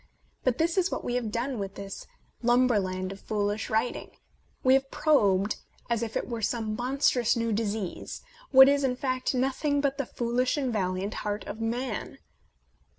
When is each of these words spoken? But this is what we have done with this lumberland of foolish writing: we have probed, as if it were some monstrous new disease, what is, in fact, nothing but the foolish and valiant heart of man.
But 0.43 0.57
this 0.57 0.79
is 0.79 0.89
what 0.89 1.03
we 1.03 1.13
have 1.13 1.29
done 1.31 1.59
with 1.59 1.75
this 1.75 2.07
lumberland 2.41 3.11
of 3.11 3.19
foolish 3.19 3.69
writing: 3.69 4.09
we 4.63 4.73
have 4.73 4.89
probed, 4.89 5.57
as 5.91 6.01
if 6.01 6.17
it 6.17 6.27
were 6.27 6.41
some 6.41 6.75
monstrous 6.75 7.35
new 7.35 7.53
disease, 7.53 8.23
what 8.49 8.67
is, 8.67 8.83
in 8.83 8.95
fact, 8.95 9.35
nothing 9.35 9.79
but 9.79 9.99
the 9.99 10.07
foolish 10.07 10.57
and 10.57 10.73
valiant 10.73 11.13
heart 11.21 11.45
of 11.45 11.61
man. 11.61 12.17